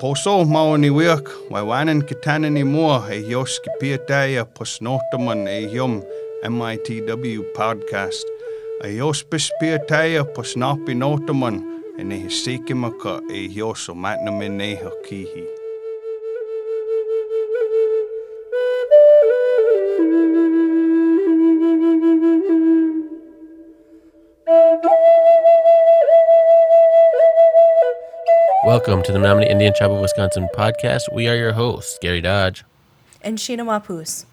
poso 0.00 0.44
maoni 0.44 0.90
wiak, 0.90 1.28
waiwanan 1.50 2.02
kitana 2.02 2.50
ni 2.50 2.64
mua 2.64 3.08
e 3.10 3.22
yoski 3.30 3.70
piataya 3.80 4.44
posnotaman 4.44 5.48
e 5.48 5.68
MITW 6.48 7.42
podcast. 7.54 8.26
A 8.84 8.88
yos 8.88 9.24
pispiataya 9.24 10.24
posnapi 10.24 10.94
notaman 10.94 11.62
e 11.98 12.04
ne 12.04 12.16
hisikimaka 12.16 13.20
e 13.32 13.48
yoso 13.54 13.94
matnamin 13.94 14.56
neha 14.56 14.90
kihi. 15.08 15.57
Welcome 28.64 29.02
to 29.04 29.12
the 29.12 29.18
Menominee 29.18 29.48
Indian 29.48 29.72
Tribe 29.74 29.92
of 29.92 30.00
Wisconsin 30.00 30.48
podcast. 30.54 31.12
We 31.12 31.28
are 31.28 31.36
your 31.36 31.52
hosts, 31.52 31.98
Gary 32.00 32.20
Dodge. 32.20 32.64
and 33.22 33.38
Sheena 33.38 33.60
Mapus. 33.64 34.24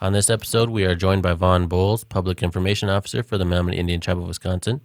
On 0.00 0.12
this 0.12 0.28
episode, 0.30 0.70
we 0.70 0.84
are 0.84 0.94
joined 0.94 1.22
by 1.22 1.34
Vaughn 1.34 1.66
Bowles, 1.66 2.04
Public 2.04 2.42
Information 2.42 2.88
Officer 2.88 3.22
for 3.22 3.36
the 3.38 3.44
Menominee 3.44 3.76
Indian 3.78 4.00
Tribe 4.00 4.18
of 4.18 4.26
Wisconsin. 4.28 4.80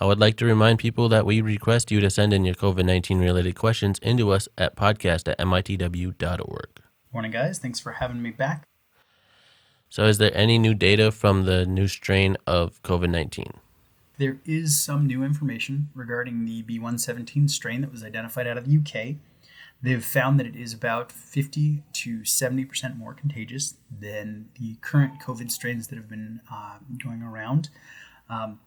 I 0.00 0.06
would 0.06 0.18
like 0.20 0.36
to 0.36 0.44
remind 0.46 0.78
people 0.78 1.08
that 1.08 1.26
we 1.26 1.40
request 1.40 1.90
you 1.90 2.00
to 2.00 2.10
send 2.10 2.32
in 2.32 2.44
your 2.44 2.54
COVID 2.54 2.84
19 2.84 3.18
related 3.18 3.54
questions 3.54 3.98
into 4.00 4.30
us 4.30 4.48
at 4.56 4.76
podcast 4.76 5.28
at 5.28 5.38
mitw.org. 5.38 6.68
Morning, 7.12 7.30
guys. 7.30 7.58
Thanks 7.58 7.80
for 7.80 7.92
having 7.92 8.22
me 8.22 8.30
back. 8.30 8.64
So, 9.88 10.04
is 10.04 10.18
there 10.18 10.34
any 10.34 10.58
new 10.58 10.74
data 10.74 11.10
from 11.10 11.44
the 11.44 11.66
new 11.66 11.88
strain 11.88 12.36
of 12.46 12.82
COVID 12.82 13.10
19? 13.10 13.52
There 14.18 14.38
is 14.44 14.78
some 14.78 15.06
new 15.06 15.22
information 15.22 15.90
regarding 15.94 16.44
the 16.44 16.62
B117 16.64 17.48
strain 17.48 17.80
that 17.82 17.92
was 17.92 18.02
identified 18.02 18.46
out 18.46 18.58
of 18.58 18.68
the 18.68 18.76
UK. 18.76 19.16
They've 19.80 20.04
found 20.04 20.40
that 20.40 20.46
it 20.46 20.56
is 20.56 20.74
about 20.74 21.12
50 21.12 21.84
to 21.92 22.18
70% 22.18 22.98
more 22.98 23.14
contagious 23.14 23.76
than 23.96 24.48
the 24.58 24.74
current 24.80 25.20
COVID 25.20 25.52
strains 25.52 25.86
that 25.86 25.96
have 25.96 26.08
been 26.08 26.40
uh, 26.52 26.78
going 27.02 27.22
around. 27.22 27.70
Um, 28.28 28.58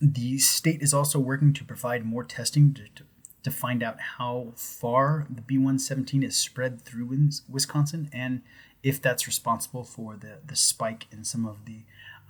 the 0.00 0.38
state 0.38 0.80
is 0.80 0.94
also 0.94 1.18
working 1.18 1.52
to 1.52 1.64
provide 1.64 2.06
more 2.06 2.24
testing 2.24 2.72
to, 2.74 2.84
to, 2.94 3.04
to 3.42 3.50
find 3.50 3.82
out 3.82 4.00
how 4.18 4.54
far 4.56 5.26
the 5.28 5.42
B117 5.42 6.24
is 6.24 6.36
spread 6.36 6.80
through 6.80 7.06
Wis- 7.06 7.42
Wisconsin 7.46 8.08
and 8.10 8.40
if 8.82 9.00
that's 9.02 9.26
responsible 9.26 9.84
for 9.84 10.16
the, 10.16 10.38
the 10.44 10.56
spike 10.56 11.06
in 11.12 11.24
some 11.24 11.44
of 11.46 11.66
the 11.66 11.82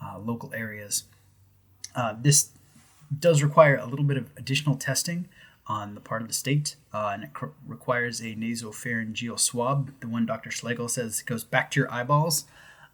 uh, 0.05 0.19
local 0.19 0.53
areas. 0.53 1.05
Uh, 1.95 2.15
this 2.21 2.51
does 3.19 3.43
require 3.43 3.77
a 3.77 3.87
little 3.87 4.05
bit 4.05 4.17
of 4.17 4.31
additional 4.37 4.77
testing 4.77 5.29
on 5.67 5.95
the 5.95 6.01
part 6.01 6.23
of 6.23 6.29
the 6.29 6.35
state, 6.35 6.77
uh, 6.93 7.11
and 7.15 7.25
it 7.25 7.33
cr- 7.33 7.47
requires 7.67 8.21
a 8.21 8.35
nasopharyngeal 8.35 9.39
swab. 9.39 9.93
The 10.01 10.09
one 10.09 10.27
Dr. 10.27 10.51
Schlegel 10.51 10.89
says 10.89 11.23
goes 11.23 11.45
back 11.45 11.71
to 11.73 11.81
your 11.81 11.93
eyeballs. 11.93 12.45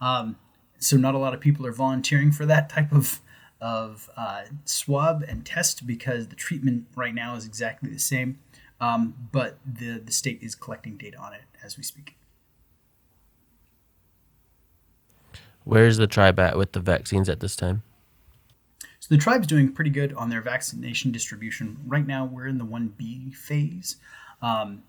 Um, 0.00 0.36
so 0.78 0.96
not 0.96 1.14
a 1.14 1.18
lot 1.18 1.34
of 1.34 1.40
people 1.40 1.66
are 1.66 1.72
volunteering 1.72 2.30
for 2.30 2.46
that 2.46 2.68
type 2.68 2.92
of 2.92 3.20
of 3.60 4.08
uh, 4.16 4.42
swab 4.64 5.24
and 5.26 5.44
test 5.44 5.84
because 5.84 6.28
the 6.28 6.36
treatment 6.36 6.86
right 6.94 7.14
now 7.14 7.34
is 7.34 7.44
exactly 7.44 7.90
the 7.90 7.98
same, 7.98 8.38
um, 8.80 9.28
but 9.32 9.58
the 9.66 9.98
the 9.98 10.12
state 10.12 10.38
is 10.42 10.54
collecting 10.54 10.96
data 10.96 11.18
on 11.18 11.32
it 11.32 11.42
as 11.64 11.76
we 11.76 11.82
speak. 11.82 12.14
Where's 15.64 15.96
the 15.96 16.06
tribe 16.06 16.38
at 16.38 16.56
with 16.56 16.72
the 16.72 16.80
vaccines 16.80 17.28
at 17.28 17.40
this 17.40 17.56
time? 17.56 17.82
So 19.08 19.14
the 19.14 19.22
tribe's 19.22 19.46
doing 19.46 19.72
pretty 19.72 19.88
good 19.88 20.12
on 20.12 20.28
their 20.28 20.42
vaccination 20.42 21.12
distribution. 21.12 21.78
Right 21.86 22.06
now, 22.06 22.26
we're 22.26 22.46
in 22.46 22.58
the 22.58 22.66
1B 22.66 23.34
phase. 23.34 23.96
Um, 24.42 24.82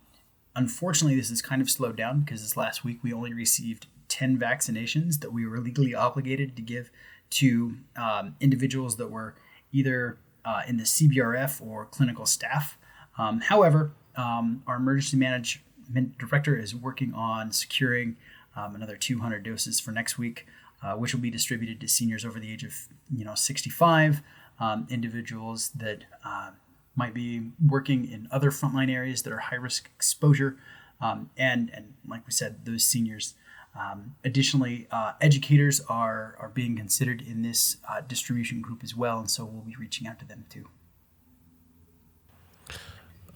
unfortunately, 0.54 1.16
this 1.16 1.30
has 1.30 1.42
kind 1.42 1.62
of 1.62 1.70
slowed 1.70 1.96
down 1.96 2.20
because 2.20 2.42
this 2.42 2.58
last 2.58 2.84
week 2.84 3.00
we 3.02 3.14
only 3.14 3.34
received 3.34 3.88
10 4.10 4.38
vaccinations 4.38 5.22
that 5.22 5.32
we 5.32 5.48
were 5.48 5.58
legally 5.58 5.96
obligated 5.96 6.58
to 6.58 6.62
give 6.62 6.92
to 7.30 7.78
um, 7.96 8.36
individuals 8.42 8.98
that 8.98 9.10
were 9.10 9.36
either 9.72 10.18
uh, 10.44 10.64
in 10.68 10.76
the 10.76 10.84
CBRF 10.84 11.66
or 11.66 11.86
clinical 11.86 12.26
staff. 12.26 12.78
Um, 13.18 13.40
however, 13.40 13.94
um, 14.18 14.64
our 14.68 14.76
emergency 14.76 15.16
management 15.16 16.18
director 16.18 16.58
is 16.58 16.76
working 16.76 17.14
on 17.14 17.54
securing 17.54 18.18
um, 18.54 18.76
another 18.76 18.98
200 18.98 19.44
doses 19.44 19.80
for 19.80 19.94
next 19.94 20.18
week 20.18 20.46
uh, 20.82 20.94
which 20.94 21.14
will 21.14 21.22
be 21.22 21.30
distributed 21.30 21.80
to 21.82 21.88
seniors 21.88 22.26
over 22.26 22.40
the 22.40 22.52
age 22.52 22.64
of 22.64 22.74
you 23.16 23.26
know 23.26 23.36
65, 23.36 24.22
um, 24.60 24.88
individuals 24.90 25.70
that 25.70 26.04
uh, 26.26 26.52
might 26.96 27.14
be 27.14 27.52
working 27.66 28.10
in 28.10 28.28
other 28.32 28.52
frontline 28.52 28.92
areas 28.92 29.24
that 29.24 29.34
are 29.34 29.40
high 29.40 29.56
risk 29.56 29.90
exposure, 29.96 30.58
um, 31.02 31.30
and 31.38 31.72
and 31.74 31.94
like 32.08 32.26
we 32.26 32.32
said, 32.32 32.66
those 32.66 32.84
seniors. 32.84 33.36
Um, 33.80 34.16
additionally, 34.26 34.88
uh, 34.92 35.14
educators 35.22 35.80
are 35.90 36.36
are 36.40 36.50
being 36.50 36.76
considered 36.76 37.22
in 37.22 37.42
this 37.44 37.78
uh, 37.88 38.02
distribution 38.02 38.62
group 38.62 38.84
as 38.84 38.96
well, 38.96 39.20
and 39.20 39.30
so 39.30 39.46
we'll 39.46 39.62
be 39.62 39.76
reaching 39.76 40.08
out 40.08 40.20
to 40.20 40.26
them 40.26 40.46
too. 40.50 40.68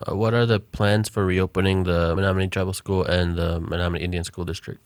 Uh, 0.08 0.16
what 0.16 0.34
are 0.34 0.46
the 0.46 0.60
plans 0.60 1.08
for 1.08 1.26
reopening 1.26 1.84
the 1.84 2.16
Menominee 2.16 2.48
Tribal 2.48 2.74
School 2.74 3.04
and 3.04 3.36
the 3.36 3.60
Menominee 3.62 4.04
Indian 4.04 4.24
School 4.24 4.44
District? 4.44 4.82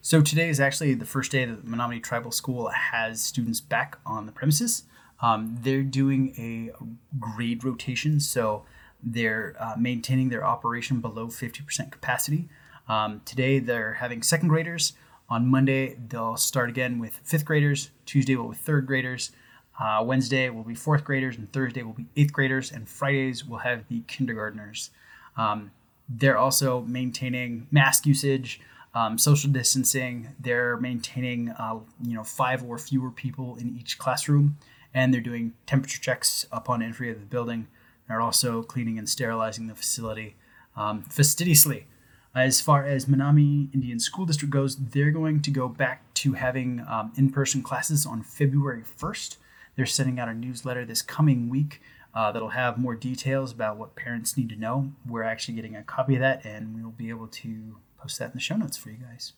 So 0.00 0.22
today 0.22 0.48
is 0.48 0.60
actually 0.60 0.94
the 0.94 1.04
first 1.04 1.32
day 1.32 1.44
that 1.44 1.64
the 1.64 1.70
Menominee 1.70 2.00
Tribal 2.00 2.30
School 2.30 2.68
has 2.68 3.20
students 3.20 3.60
back 3.60 3.98
on 4.06 4.26
the 4.26 4.32
premises. 4.32 4.84
Um, 5.20 5.58
they're 5.62 5.82
doing 5.82 6.34
a 6.38 6.72
grade 7.18 7.64
rotation, 7.64 8.20
so 8.20 8.64
they're 9.02 9.56
uh, 9.58 9.74
maintaining 9.78 10.28
their 10.28 10.44
operation 10.44 11.00
below 11.00 11.26
50% 11.28 11.90
capacity. 11.90 12.48
Um, 12.88 13.22
today 13.24 13.58
they're 13.58 13.94
having 13.94 14.22
second 14.22 14.48
graders. 14.48 14.92
On 15.28 15.46
Monday 15.46 15.96
they'll 16.08 16.36
start 16.36 16.68
again 16.68 16.98
with 16.98 17.20
fifth 17.24 17.44
graders. 17.44 17.90
Tuesday 18.04 18.36
will 18.36 18.50
be 18.50 18.56
third 18.56 18.86
graders. 18.86 19.32
Uh, 19.78 20.02
Wednesday 20.04 20.48
will 20.48 20.62
be 20.62 20.74
fourth 20.74 21.04
graders, 21.04 21.36
and 21.36 21.52
Thursday 21.52 21.82
will 21.82 21.92
be 21.92 22.06
eighth 22.16 22.32
graders, 22.32 22.72
and 22.72 22.88
Fridays 22.88 23.44
will 23.44 23.58
have 23.58 23.88
the 23.88 24.02
kindergartners. 24.06 24.90
Um, 25.36 25.72
they're 26.08 26.38
also 26.38 26.80
maintaining 26.82 27.66
mask 27.70 28.06
usage 28.06 28.60
um, 28.96 29.18
social 29.18 29.50
distancing. 29.50 30.30
They're 30.40 30.78
maintaining, 30.78 31.50
uh, 31.50 31.80
you 32.02 32.14
know, 32.14 32.24
five 32.24 32.64
or 32.64 32.78
fewer 32.78 33.10
people 33.10 33.56
in 33.56 33.76
each 33.78 33.98
classroom, 33.98 34.56
and 34.94 35.12
they're 35.12 35.20
doing 35.20 35.52
temperature 35.66 36.00
checks 36.00 36.46
upon 36.50 36.82
entry 36.82 37.10
of 37.10 37.20
the 37.20 37.26
building. 37.26 37.68
They're 38.08 38.22
also 38.22 38.62
cleaning 38.62 38.98
and 38.98 39.06
sterilizing 39.06 39.66
the 39.66 39.74
facility 39.74 40.36
um, 40.76 41.02
fastidiously. 41.02 41.86
As 42.34 42.62
far 42.62 42.86
as 42.86 43.06
Menominee 43.06 43.68
Indian 43.74 44.00
School 44.00 44.24
District 44.24 44.52
goes, 44.52 44.76
they're 44.76 45.10
going 45.10 45.42
to 45.42 45.50
go 45.50 45.68
back 45.68 46.14
to 46.14 46.32
having 46.32 46.82
um, 46.88 47.12
in-person 47.18 47.62
classes 47.62 48.06
on 48.06 48.22
February 48.22 48.82
1st. 48.98 49.36
They're 49.74 49.84
sending 49.84 50.18
out 50.18 50.28
a 50.28 50.34
newsletter 50.34 50.86
this 50.86 51.02
coming 51.02 51.50
week 51.50 51.82
uh, 52.14 52.32
that'll 52.32 52.50
have 52.50 52.78
more 52.78 52.94
details 52.94 53.52
about 53.52 53.76
what 53.76 53.94
parents 53.94 54.38
need 54.38 54.48
to 54.48 54.56
know. 54.56 54.92
We're 55.06 55.22
actually 55.22 55.54
getting 55.54 55.76
a 55.76 55.82
copy 55.82 56.14
of 56.14 56.20
that, 56.20 56.46
and 56.46 56.74
we'll 56.74 56.92
be 56.92 57.10
able 57.10 57.26
to 57.28 57.76
post 58.06 58.20
that 58.20 58.26
in 58.26 58.34
the 58.34 58.40
show 58.40 58.54
notes 58.54 58.76
for 58.76 58.90
you 58.90 58.98
guys. 58.98 59.32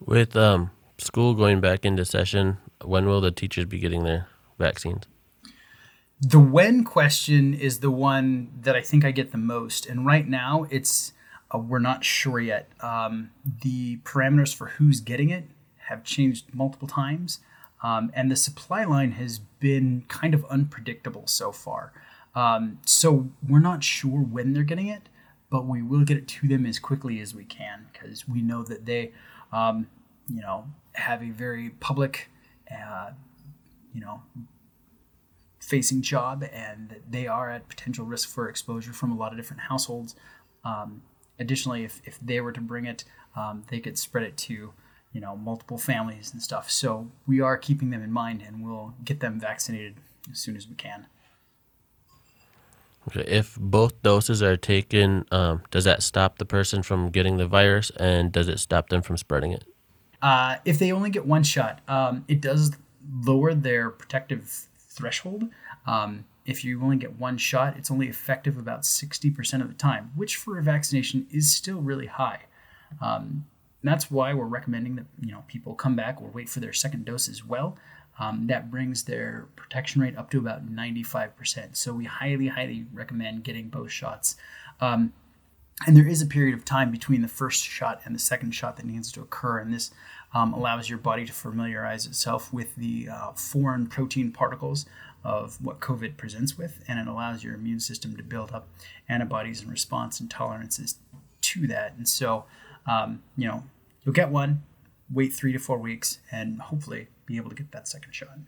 With 0.00 0.34
um, 0.36 0.72
school 0.98 1.34
going 1.34 1.60
back 1.60 1.84
into 1.84 2.04
session, 2.04 2.58
when 2.82 3.06
will 3.06 3.20
the 3.20 3.30
teachers 3.30 3.66
be 3.66 3.78
getting 3.78 4.02
their 4.02 4.26
vaccines? 4.58 5.04
The 6.20 6.40
when 6.40 6.82
question 6.82 7.54
is 7.54 7.78
the 7.78 7.90
one 7.90 8.50
that 8.62 8.74
I 8.74 8.80
think 8.80 9.04
I 9.04 9.12
get 9.12 9.30
the 9.30 9.38
most, 9.38 9.86
and 9.86 10.04
right 10.04 10.26
now 10.26 10.66
it's 10.70 11.12
uh, 11.54 11.58
we're 11.58 11.78
not 11.78 12.04
sure 12.04 12.40
yet. 12.40 12.68
Um, 12.80 13.30
the 13.62 13.98
parameters 13.98 14.52
for 14.52 14.66
who's 14.66 15.00
getting 15.00 15.30
it 15.30 15.44
have 15.88 16.02
changed 16.02 16.52
multiple 16.52 16.88
times, 16.88 17.38
um, 17.80 18.10
and 18.12 18.28
the 18.28 18.36
supply 18.36 18.82
line 18.84 19.12
has 19.12 19.38
been 19.38 20.04
kind 20.08 20.34
of 20.34 20.44
unpredictable 20.46 21.26
so 21.26 21.52
far. 21.52 21.92
Um, 22.34 22.78
so 22.84 23.28
we're 23.46 23.60
not 23.60 23.84
sure 23.84 24.18
when 24.18 24.52
they're 24.52 24.64
getting 24.64 24.88
it 24.88 25.08
but 25.50 25.66
we 25.66 25.82
will 25.82 26.04
get 26.04 26.16
it 26.16 26.28
to 26.28 26.48
them 26.48 26.66
as 26.66 26.78
quickly 26.78 27.20
as 27.20 27.34
we 27.34 27.44
can 27.44 27.86
because 27.92 28.28
we 28.28 28.42
know 28.42 28.62
that 28.62 28.86
they, 28.86 29.12
um, 29.52 29.86
you 30.28 30.40
know, 30.40 30.66
have 30.94 31.22
a 31.22 31.30
very 31.30 31.70
public, 31.70 32.30
uh, 32.70 33.10
you 33.92 34.00
know, 34.00 34.22
facing 35.60 36.02
job 36.02 36.44
and 36.52 36.90
that 36.90 37.10
they 37.10 37.26
are 37.26 37.50
at 37.50 37.68
potential 37.68 38.04
risk 38.04 38.28
for 38.28 38.48
exposure 38.48 38.92
from 38.92 39.12
a 39.12 39.16
lot 39.16 39.32
of 39.32 39.38
different 39.38 39.62
households. 39.62 40.14
Um, 40.64 41.02
additionally, 41.38 41.84
if, 41.84 42.00
if 42.04 42.18
they 42.20 42.40
were 42.40 42.52
to 42.52 42.60
bring 42.60 42.84
it, 42.84 43.04
um, 43.36 43.64
they 43.70 43.80
could 43.80 43.98
spread 43.98 44.24
it 44.24 44.36
to, 44.36 44.72
you 45.12 45.20
know, 45.20 45.36
multiple 45.36 45.78
families 45.78 46.32
and 46.32 46.42
stuff. 46.42 46.70
So 46.70 47.10
we 47.26 47.40
are 47.40 47.56
keeping 47.56 47.90
them 47.90 48.02
in 48.02 48.12
mind 48.12 48.42
and 48.46 48.64
we'll 48.64 48.94
get 49.04 49.20
them 49.20 49.40
vaccinated 49.40 49.96
as 50.30 50.38
soon 50.38 50.56
as 50.56 50.68
we 50.68 50.74
can. 50.74 51.06
If 53.14 53.56
both 53.56 54.02
doses 54.02 54.42
are 54.42 54.56
taken, 54.56 55.26
um, 55.30 55.62
does 55.70 55.84
that 55.84 56.02
stop 56.02 56.38
the 56.38 56.44
person 56.44 56.82
from 56.82 57.10
getting 57.10 57.36
the 57.36 57.46
virus, 57.46 57.90
and 57.98 58.32
does 58.32 58.48
it 58.48 58.58
stop 58.58 58.88
them 58.88 59.02
from 59.02 59.16
spreading 59.16 59.52
it? 59.52 59.64
Uh, 60.22 60.56
if 60.64 60.78
they 60.78 60.90
only 60.90 61.10
get 61.10 61.26
one 61.26 61.42
shot, 61.42 61.80
um, 61.86 62.24
it 62.28 62.40
does 62.40 62.72
lower 63.22 63.52
their 63.52 63.90
protective 63.90 64.68
threshold. 64.78 65.50
Um, 65.86 66.24
if 66.46 66.64
you 66.64 66.82
only 66.82 66.96
get 66.96 67.18
one 67.18 67.36
shot, 67.36 67.76
it's 67.76 67.90
only 67.90 68.08
effective 68.08 68.58
about 68.58 68.82
60% 68.82 69.60
of 69.60 69.68
the 69.68 69.74
time, 69.74 70.12
which 70.14 70.36
for 70.36 70.58
a 70.58 70.62
vaccination 70.62 71.26
is 71.30 71.52
still 71.52 71.80
really 71.80 72.06
high. 72.06 72.40
Um, 73.00 73.46
that's 73.82 74.10
why 74.10 74.32
we're 74.32 74.46
recommending 74.46 74.96
that 74.96 75.04
you 75.20 75.30
know 75.30 75.44
people 75.46 75.74
come 75.74 75.94
back 75.94 76.20
or 76.20 76.28
wait 76.28 76.48
for 76.48 76.60
their 76.60 76.72
second 76.72 77.04
dose 77.04 77.28
as 77.28 77.44
well. 77.44 77.76
Um, 78.18 78.46
that 78.46 78.70
brings 78.70 79.04
their 79.04 79.48
protection 79.56 80.00
rate 80.00 80.16
up 80.16 80.30
to 80.30 80.38
about 80.38 80.66
95%. 80.66 81.76
So 81.76 81.92
we 81.92 82.04
highly, 82.04 82.48
highly 82.48 82.86
recommend 82.92 83.42
getting 83.42 83.68
both 83.68 83.90
shots. 83.90 84.36
Um, 84.80 85.12
and 85.86 85.96
there 85.96 86.06
is 86.06 86.22
a 86.22 86.26
period 86.26 86.54
of 86.54 86.64
time 86.64 86.90
between 86.90 87.22
the 87.22 87.28
first 87.28 87.64
shot 87.64 88.00
and 88.04 88.14
the 88.14 88.20
second 88.20 88.52
shot 88.52 88.76
that 88.76 88.86
needs 88.86 89.10
to 89.12 89.20
occur, 89.20 89.58
and 89.58 89.72
this 89.72 89.90
um, 90.32 90.52
allows 90.52 90.88
your 90.88 90.98
body 90.98 91.24
to 91.26 91.32
familiarize 91.32 92.06
itself 92.06 92.52
with 92.52 92.74
the 92.76 93.08
uh, 93.10 93.32
foreign 93.32 93.86
protein 93.86 94.30
particles 94.30 94.86
of 95.24 95.62
what 95.64 95.80
COVID 95.80 96.16
presents 96.16 96.56
with, 96.56 96.84
and 96.86 96.98
it 96.98 97.08
allows 97.08 97.42
your 97.42 97.54
immune 97.54 97.80
system 97.80 98.16
to 98.16 98.22
build 98.22 98.52
up 98.52 98.68
antibodies 99.08 99.62
and 99.62 99.70
response 99.70 100.20
and 100.20 100.30
tolerances 100.30 100.96
to 101.40 101.66
that. 101.66 101.94
And 101.96 102.08
so, 102.08 102.44
um, 102.86 103.22
you 103.36 103.48
know, 103.48 103.64
you'll 104.04 104.14
get 104.14 104.30
one, 104.30 104.62
wait 105.12 105.32
three 105.32 105.52
to 105.52 105.58
four 105.58 105.78
weeks, 105.78 106.18
and 106.30 106.60
hopefully 106.60 107.08
be 107.26 107.36
able 107.36 107.50
to 107.50 107.56
get 107.56 107.72
that 107.72 107.88
second 107.88 108.14
shot. 108.14 108.38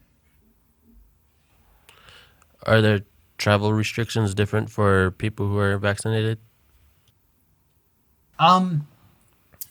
Are 2.65 2.81
there 2.81 3.01
travel 3.39 3.73
restrictions 3.73 4.35
different 4.35 4.71
for 4.71 5.13
people 5.13 5.47
who 5.47 5.59
are 5.59 5.79
vaccinated? 5.79 6.39
Um, 8.39 8.87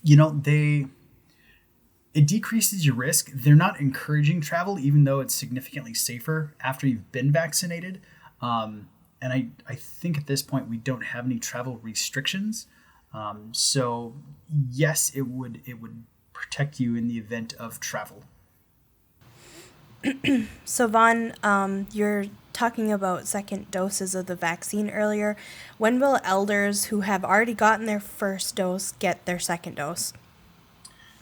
you 0.04 0.16
know, 0.16 0.30
they 0.30 0.88
it 2.14 2.28
decreases 2.28 2.86
your 2.86 2.96
risk. 2.96 3.30
They're 3.34 3.56
not 3.56 3.80
encouraging 3.80 4.40
travel, 4.40 4.80
even 4.80 5.04
though 5.04 5.20
it's 5.20 5.36
significantly 5.36 5.94
safer 5.94 6.56
after 6.62 6.88
you've 6.88 7.12
been 7.12 7.32
vaccinated. 7.32 8.02
Um, 8.42 8.88
and 9.22 9.34
I, 9.34 9.48
I 9.68 9.76
think 9.76 10.18
at 10.18 10.26
this 10.26 10.42
point 10.42 10.70
we 10.70 10.78
don't 10.78 11.04
have 11.04 11.26
any 11.26 11.40
travel 11.40 11.78
restrictions. 11.84 12.68
Um, 13.14 13.50
so 13.54 14.16
yes, 14.72 15.12
it 15.14 15.24
would 15.24 15.62
it 15.66 15.82
would 15.82 16.04
protect 16.32 16.80
you 16.80 16.96
in 16.96 17.08
the 17.08 17.18
event 17.18 17.54
of 17.56 17.80
travel. 17.80 18.24
So, 20.66 20.88
Vaughn, 20.88 21.34
um, 21.44 21.88
you're 21.92 22.26
talking 22.54 22.92
about 22.92 23.28
second 23.28 23.70
doses 23.70 24.16
of 24.16 24.26
the 24.28 24.36
vaccine 24.36 24.90
earlier. 24.90 25.36
When 25.78 26.00
will 26.00 26.20
elders 26.24 26.86
who 26.86 27.02
have 27.02 27.24
already 27.24 27.54
gotten 27.54 27.86
their 27.86 28.00
first 28.00 28.56
dose 28.56 28.94
get 28.94 29.26
their 29.26 29.40
second 29.40 29.76
dose? 29.76 30.14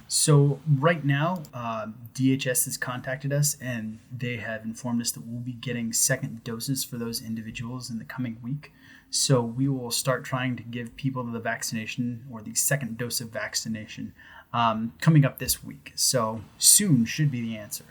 So 0.07 0.59
right 0.67 1.03
now, 1.03 1.41
uh, 1.55 1.87
DHS 2.13 2.65
has 2.65 2.77
contacted 2.77 3.33
us 3.33 3.57
and 3.59 3.97
they 4.15 4.37
have 4.37 4.63
informed 4.63 5.01
us 5.01 5.09
that 5.11 5.25
we'll 5.25 5.39
be 5.39 5.53
getting 5.53 5.91
second 5.91 6.43
doses 6.43 6.83
for 6.83 6.97
those 6.97 7.19
individuals 7.19 7.89
in 7.89 7.97
the 7.97 8.05
coming 8.05 8.37
week. 8.43 8.71
So 9.09 9.41
we 9.41 9.67
will 9.67 9.89
start 9.89 10.23
trying 10.23 10.55
to 10.57 10.63
give 10.63 10.95
people 10.97 11.23
the 11.23 11.39
vaccination 11.39 12.25
or 12.31 12.41
the 12.41 12.53
second 12.53 12.99
dose 12.99 13.21
of 13.21 13.29
vaccination 13.29 14.13
um, 14.53 14.93
coming 15.01 15.25
up 15.25 15.39
this 15.39 15.63
week. 15.63 15.93
So 15.95 16.41
soon 16.59 17.05
should 17.05 17.31
be 17.31 17.41
the 17.41 17.57
answer. 17.57 17.85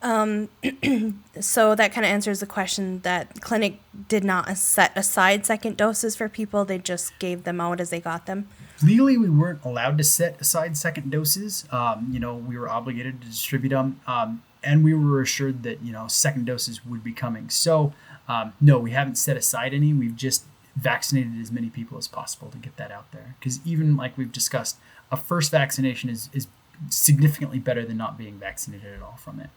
Um, 0.00 0.48
so 1.40 1.74
that 1.74 1.92
kind 1.92 2.04
of 2.04 2.12
answers 2.12 2.40
the 2.40 2.46
question 2.46 3.00
that 3.00 3.40
clinic 3.40 3.80
did 4.08 4.22
not 4.22 4.56
set 4.56 4.96
aside 4.96 5.44
second 5.44 5.76
doses 5.76 6.14
for 6.14 6.28
people; 6.28 6.64
they 6.64 6.78
just 6.78 7.18
gave 7.18 7.44
them 7.44 7.60
out 7.60 7.80
as 7.80 7.90
they 7.90 8.00
got 8.00 8.26
them. 8.26 8.48
Legally, 8.82 9.18
we 9.18 9.28
weren't 9.28 9.64
allowed 9.64 9.98
to 9.98 10.04
set 10.04 10.40
aside 10.40 10.76
second 10.76 11.10
doses. 11.10 11.64
Um, 11.72 12.08
you 12.12 12.20
know, 12.20 12.34
we 12.34 12.56
were 12.56 12.68
obligated 12.68 13.20
to 13.22 13.26
distribute 13.26 13.70
them, 13.70 14.00
um, 14.06 14.42
and 14.62 14.84
we 14.84 14.94
were 14.94 15.20
assured 15.20 15.64
that 15.64 15.82
you 15.82 15.92
know 15.92 16.06
second 16.06 16.46
doses 16.46 16.84
would 16.86 17.02
be 17.02 17.12
coming. 17.12 17.50
So, 17.50 17.92
um, 18.28 18.52
no, 18.60 18.78
we 18.78 18.92
haven't 18.92 19.16
set 19.16 19.36
aside 19.36 19.74
any. 19.74 19.92
We've 19.92 20.16
just 20.16 20.44
vaccinated 20.76 21.40
as 21.40 21.50
many 21.50 21.70
people 21.70 21.98
as 21.98 22.06
possible 22.06 22.50
to 22.50 22.58
get 22.58 22.76
that 22.76 22.92
out 22.92 23.10
there. 23.10 23.34
Because 23.40 23.58
even 23.64 23.96
like 23.96 24.16
we've 24.16 24.30
discussed, 24.30 24.76
a 25.10 25.16
first 25.16 25.50
vaccination 25.50 26.08
is 26.08 26.30
is 26.32 26.46
significantly 26.88 27.58
better 27.58 27.84
than 27.84 27.96
not 27.96 28.16
being 28.16 28.38
vaccinated 28.38 28.94
at 28.94 29.02
all 29.02 29.16
from 29.16 29.40
it. 29.40 29.50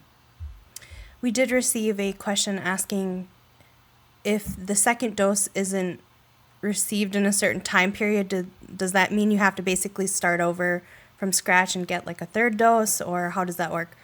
We 1.21 1.31
did 1.31 1.51
receive 1.51 1.99
a 1.99 2.13
question 2.13 2.57
asking 2.57 3.27
if 4.23 4.55
the 4.57 4.75
second 4.75 5.15
dose 5.15 5.49
isn't 5.53 5.99
received 6.61 7.15
in 7.15 7.25
a 7.25 7.33
certain 7.33 7.61
time 7.61 7.91
period, 7.91 8.29
do, 8.29 8.47
does 8.75 8.91
that 8.91 9.11
mean 9.11 9.31
you 9.31 9.37
have 9.37 9.55
to 9.55 9.61
basically 9.61 10.07
start 10.07 10.39
over 10.39 10.83
from 11.17 11.31
scratch 11.31 11.75
and 11.75 11.87
get 11.87 12.07
like 12.07 12.21
a 12.21 12.25
third 12.25 12.57
dose, 12.57 13.01
or 13.01 13.31
how 13.31 13.43
does 13.43 13.57
that 13.57 13.71
work? 13.71 13.95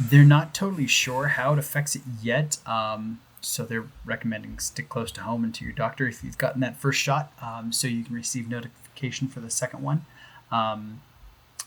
They're 0.00 0.24
not 0.24 0.54
totally 0.54 0.86
sure 0.86 1.28
how 1.28 1.52
it 1.52 1.58
affects 1.58 1.94
it 1.96 2.02
yet. 2.22 2.58
Um, 2.66 3.20
so 3.40 3.64
they're 3.64 3.86
recommending 4.04 4.58
stick 4.58 4.88
close 4.88 5.10
to 5.12 5.22
home 5.22 5.44
and 5.44 5.54
to 5.54 5.64
your 5.64 5.72
doctor 5.72 6.06
if 6.06 6.22
you've 6.22 6.38
gotten 6.38 6.60
that 6.60 6.76
first 6.76 7.00
shot, 7.00 7.32
um, 7.42 7.72
so 7.72 7.88
you 7.88 8.04
can 8.04 8.14
receive 8.14 8.48
notification 8.48 9.28
for 9.28 9.40
the 9.40 9.50
second 9.50 9.82
one. 9.82 10.04
Um, 10.52 11.00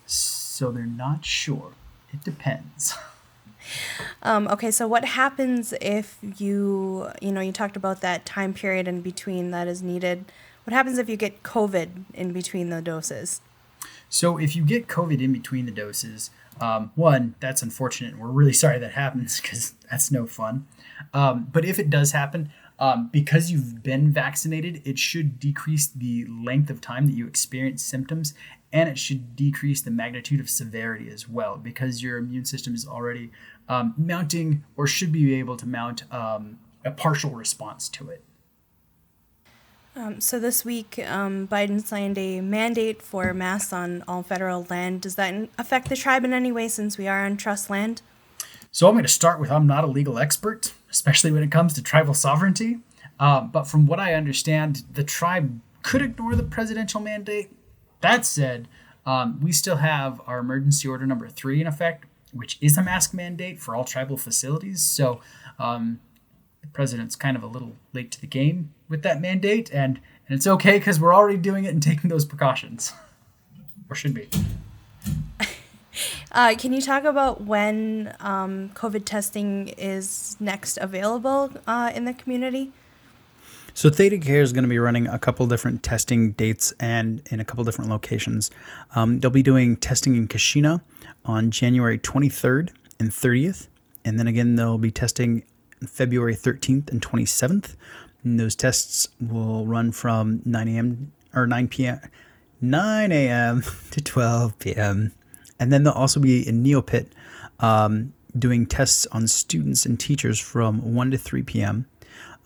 so 0.06 0.72
they're 0.72 0.86
not 0.86 1.26
sure. 1.26 1.72
It 2.14 2.24
depends. 2.24 2.96
Um, 4.22 4.48
okay, 4.48 4.72
so 4.72 4.88
what 4.88 5.06
happens 5.06 5.74
if 5.82 6.18
you, 6.38 7.10
you 7.22 7.32
know, 7.32 7.42
you 7.42 7.52
talked 7.52 7.76
about 7.76 8.02
that 8.02 8.26
time 8.26 8.54
period 8.54 8.88
in 8.88 9.02
between 9.02 9.52
that 9.52 9.68
is 9.68 9.82
needed. 9.82 10.26
What 10.66 10.74
happens 10.74 10.98
if 10.98 11.10
you 11.10 11.18
get 11.18 11.44
COVID 11.44 12.06
in 12.14 12.32
between 12.32 12.70
the 12.70 12.82
doses? 12.82 13.42
So 14.10 14.38
if 14.38 14.56
you 14.56 14.64
get 14.64 14.88
COVID 14.88 15.22
in 15.22 15.34
between 15.34 15.66
the 15.66 15.72
doses, 15.72 16.30
um, 16.62 16.92
one, 16.96 17.36
that's 17.40 17.62
unfortunate. 17.62 18.18
We're 18.18 18.28
really 18.28 18.54
sorry 18.54 18.80
that 18.80 18.94
happens 18.94 19.42
because 19.42 19.74
that's 19.90 20.12
no 20.12 20.28
fun. 20.28 20.68
Um, 21.14 21.48
but 21.52 21.66
if 21.66 21.80
it 21.80 21.90
does 21.90 22.12
happen, 22.12 22.52
um, 22.80 23.10
because 23.12 23.52
you've 23.52 23.84
been 23.84 24.12
vaccinated, 24.12 24.82
it 24.86 25.00
should 25.00 25.40
decrease 25.40 25.88
the 25.88 26.26
length 26.26 26.70
of 26.70 26.82
time 26.82 27.08
that 27.08 27.14
you 27.14 27.28
experience 27.28 27.84
symptoms 27.84 28.34
and 28.74 28.90
it 28.90 28.98
should 28.98 29.36
decrease 29.36 29.82
the 29.82 29.92
magnitude 29.92 30.40
of 30.40 30.50
severity 30.50 31.10
as 31.10 31.30
well 31.30 31.58
because 31.58 32.02
your 32.02 32.18
immune 32.18 32.44
system 32.44 32.74
is 32.74 32.86
already 32.86 33.32
um, 33.70 33.94
mounting 33.96 34.64
or 34.76 34.88
should 34.88 35.12
be 35.12 35.36
able 35.36 35.56
to 35.56 35.68
mount 35.68 36.12
um, 36.12 36.58
a 36.84 36.92
partial 36.92 37.32
response 37.32 37.88
to 37.88 38.10
it. 38.10 38.24
Um, 39.96 40.20
so 40.20 40.40
this 40.40 40.66
week, 40.66 40.98
um, 41.06 41.48
Biden 41.48 41.80
signed 41.80 42.18
a 42.18 42.42
mandate 42.42 43.00
for 43.00 43.32
masks 43.32 43.72
on 43.72 44.04
all 44.08 44.24
federal 44.24 44.66
land. 44.68 45.02
Does 45.02 45.16
that 45.16 45.50
affect 45.60 45.90
the 45.90 45.96
tribe 45.96 46.26
in 46.26 46.34
any 46.34 46.52
way 46.52 46.68
since 46.68 46.98
we 46.98 47.08
are 47.08 47.24
on 47.24 47.38
trust 47.38 47.70
land? 47.70 48.02
So 48.72 48.88
I'm 48.88 48.96
going 48.96 49.04
to 49.04 49.10
start 49.10 49.40
with 49.40 49.52
I'm 49.52 49.68
not 49.68 49.84
a 49.84 49.88
legal 49.88 50.18
expert, 50.18 50.74
especially 50.90 51.32
when 51.32 51.44
it 51.44 51.52
comes 51.52 51.76
to 51.76 51.84
tribal 51.84 52.16
sovereignty. 52.16 52.80
Uh, 53.20 53.42
but 53.42 53.68
from 53.68 53.86
what 53.86 54.00
I 54.00 54.16
understand, 54.16 54.82
the 54.92 55.04
tribe 55.04 55.60
could 55.84 56.02
ignore 56.02 56.36
the 56.36 56.42
presidential 56.42 57.00
mandate. 57.00 57.52
That 58.04 58.26
said, 58.26 58.68
um, 59.06 59.40
we 59.40 59.54
still 59.54 59.78
have 59.78 60.20
our 60.28 60.40
emergency 60.40 60.90
order 60.90 61.08
number 61.08 61.30
three 61.30 61.62
in 61.62 61.68
effect, 61.68 62.06
which 62.34 62.58
is 62.60 62.78
a 62.78 62.84
mask 62.84 63.14
mandate 63.14 63.62
for 63.62 63.76
all 63.76 63.86
tribal 63.86 64.18
facilities. 64.18 64.84
So 64.84 65.22
um, 65.58 66.02
the 66.62 66.68
president's 66.68 67.16
kind 67.16 67.38
of 67.38 67.44
a 67.44 67.48
little 67.48 67.78
late 67.94 68.12
to 68.12 68.20
the 68.20 68.28
game 68.28 68.74
with 68.90 69.04
that 69.04 69.22
mandate, 69.22 69.74
and, 69.74 70.02
and 70.28 70.38
it's 70.38 70.46
okay 70.46 70.80
because 70.80 71.00
we're 71.00 71.16
already 71.16 71.38
doing 71.38 71.64
it 71.64 71.70
and 71.70 71.82
taking 71.82 72.10
those 72.10 72.26
precautions, 72.26 72.92
or 73.90 73.96
should 73.96 74.14
be. 74.14 74.28
Uh, 76.32 76.56
can 76.58 76.74
you 76.74 76.82
talk 76.82 77.04
about 77.04 77.42
when 77.42 78.16
um, 78.20 78.68
COVID 78.70 79.06
testing 79.06 79.68
is 79.78 80.36
next 80.40 80.78
available 80.78 81.52
uh, 81.68 81.92
in 81.94 82.06
the 82.06 82.14
community? 82.16 82.72
So 83.76 83.90
ThedaCare 83.90 84.42
is 84.42 84.54
going 84.54 84.64
to 84.64 84.70
be 84.70 84.78
running 84.78 85.08
a 85.08 85.18
couple 85.18 85.48
different 85.48 85.82
testing 85.82 86.34
dates 86.34 86.74
and 86.80 87.24
in 87.32 87.40
a 87.40 87.46
couple 87.46 87.64
different 87.64 87.90
locations. 87.90 88.52
Um, 88.96 89.20
they'll 89.20 89.32
be 89.32 89.42
doing 89.42 89.78
testing 89.78 90.16
in 90.16 90.28
Keshena 90.28 90.82
on 91.26 91.50
January 91.50 91.98
23rd 91.98 92.70
and 93.00 93.10
30th, 93.10 93.68
and 94.06 94.20
then 94.20 94.28
again 94.28 94.56
they'll 94.56 94.78
be 94.78 94.92
testing 94.92 95.44
February 95.88 96.36
13th 96.36 96.92
and 96.92 97.02
27th. 97.02 97.76
And 98.24 98.40
those 98.40 98.56
tests 98.56 99.08
will 99.20 99.66
run 99.66 99.92
from 99.92 100.42
9 100.46 100.68
a.m. 100.68 101.12
or 101.34 101.48
9 101.48 101.68
p.m. 101.68 102.00
9 102.62 103.12
a.m. 103.12 103.64
to 103.92 104.02
12 104.02 104.60
p.m. 104.60 105.14
And 105.60 105.74
then 105.74 105.84
they'll 105.84 105.94
also 105.94 106.20
be 106.20 106.48
in 106.48 106.64
Neopit 106.64 107.08
um, 107.60 108.14
doing 108.38 108.66
tests 108.68 109.08
on 109.08 109.28
students 109.28 109.86
and 109.86 110.00
teachers 110.00 110.40
from 110.40 110.94
1 110.94 111.12
to 111.12 111.18
3 111.18 111.42
p.m. 111.42 111.88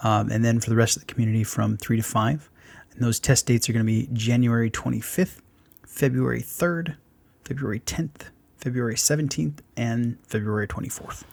Um, 0.02 0.30
and 0.30 0.44
then 0.46 0.60
for 0.60 0.70
the 0.70 0.76
rest 0.76 0.96
of 0.96 1.06
the 1.06 1.12
community 1.12 1.44
from 1.44 1.78
3 1.78 1.98
to 1.98 2.04
5. 2.04 2.50
And 2.92 3.02
those 3.02 3.20
test 3.20 3.46
dates 3.46 3.70
are 3.70 3.74
going 3.74 3.86
to 3.86 3.92
be 3.92 4.10
January 4.14 4.70
25th, 4.70 5.40
February 5.86 6.42
3rd, 6.42 6.96
February 7.44 7.80
10th, 7.80 8.30
February 8.58 8.96
17th, 8.96 9.60
and 9.76 10.18
February 10.28 10.68
24th. 10.68 11.24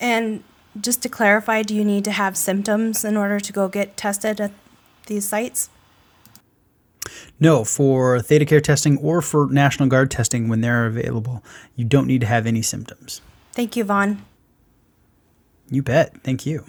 And 0.00 0.42
just 0.80 1.02
to 1.02 1.08
clarify, 1.08 1.62
do 1.62 1.74
you 1.74 1.84
need 1.84 2.04
to 2.04 2.12
have 2.12 2.36
symptoms 2.36 3.04
in 3.04 3.16
order 3.16 3.40
to 3.40 3.52
go 3.52 3.68
get 3.68 3.96
tested 3.96 4.40
at 4.40 4.52
these 5.06 5.26
sites? 5.26 5.70
No, 7.38 7.64
for 7.64 8.18
ThedaCare 8.18 8.62
testing 8.62 8.96
or 8.98 9.20
for 9.20 9.48
National 9.50 9.88
Guard 9.88 10.10
testing 10.10 10.48
when 10.48 10.60
they're 10.60 10.86
available, 10.86 11.42
you 11.76 11.84
don't 11.84 12.06
need 12.06 12.20
to 12.22 12.26
have 12.26 12.46
any 12.46 12.62
symptoms. 12.62 13.20
Thank 13.52 13.76
you, 13.76 13.84
Vaughn. 13.84 14.24
You 15.70 15.82
bet. 15.82 16.22
Thank 16.22 16.46
you. 16.46 16.64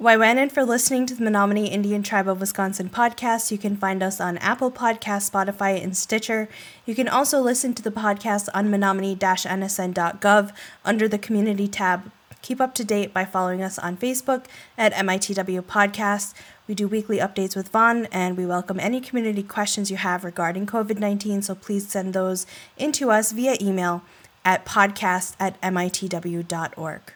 Waiwanan 0.00 0.50
for 0.50 0.64
listening 0.64 1.06
to 1.06 1.14
the 1.14 1.22
Menominee 1.22 1.68
Indian 1.68 2.02
Tribe 2.02 2.26
of 2.26 2.40
Wisconsin 2.40 2.88
podcast. 2.88 3.52
You 3.52 3.58
can 3.58 3.76
find 3.76 4.02
us 4.02 4.20
on 4.20 4.38
Apple 4.38 4.72
Podcasts, 4.72 5.30
Spotify, 5.30 5.80
and 5.82 5.96
Stitcher. 5.96 6.48
You 6.86 6.94
can 6.94 7.08
also 7.08 7.40
listen 7.40 7.72
to 7.74 7.82
the 7.82 7.92
podcast 7.92 8.48
on 8.54 8.70
menominee-nsn.gov 8.70 10.52
under 10.84 11.06
the 11.06 11.18
Community 11.18 11.68
tab. 11.68 12.10
Keep 12.40 12.60
up 12.60 12.74
to 12.74 12.84
date 12.84 13.14
by 13.14 13.24
following 13.24 13.62
us 13.62 13.78
on 13.78 13.96
Facebook 13.96 14.46
at 14.76 14.92
MITW 14.94 15.60
Podcast. 15.62 16.34
We 16.66 16.74
do 16.74 16.88
weekly 16.88 17.18
updates 17.18 17.54
with 17.54 17.68
Vaughn, 17.68 18.06
and 18.06 18.36
we 18.36 18.46
welcome 18.46 18.80
any 18.80 19.00
community 19.00 19.44
questions 19.44 19.90
you 19.90 19.98
have 19.98 20.24
regarding 20.24 20.66
COVID 20.66 20.98
19, 20.98 21.42
so 21.42 21.54
please 21.54 21.86
send 21.86 22.14
those 22.14 22.46
into 22.76 23.10
us 23.12 23.30
via 23.30 23.56
email 23.60 24.02
at 24.44 24.64
podcast 24.64 25.36
at 25.38 25.60
mitw.org. 25.60 27.12